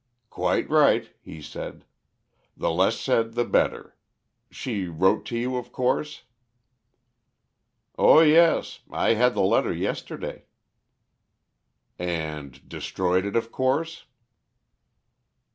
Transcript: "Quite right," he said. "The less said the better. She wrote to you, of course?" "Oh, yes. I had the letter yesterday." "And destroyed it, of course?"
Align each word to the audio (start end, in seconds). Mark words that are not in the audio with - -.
"Quite 0.31 0.67
right," 0.67 1.11
he 1.21 1.43
said. 1.43 1.85
"The 2.57 2.71
less 2.71 2.99
said 2.99 3.33
the 3.35 3.45
better. 3.45 3.95
She 4.49 4.87
wrote 4.87 5.25
to 5.25 5.37
you, 5.37 5.57
of 5.57 5.71
course?" 5.71 6.23
"Oh, 7.99 8.19
yes. 8.21 8.79
I 8.89 9.13
had 9.13 9.35
the 9.35 9.41
letter 9.43 9.71
yesterday." 9.71 10.45
"And 11.99 12.67
destroyed 12.67 13.25
it, 13.25 13.35
of 13.35 13.51
course?" 13.51 14.05